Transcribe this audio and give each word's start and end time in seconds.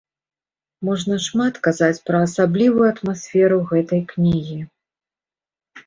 Можна 0.89 1.15
шмат 1.25 1.53
казаць 1.67 1.99
пра 2.11 2.23
асаблівую 2.29 2.85
атмасферу 2.93 3.63
гэтай 3.71 4.05
кнігі. 4.17 4.59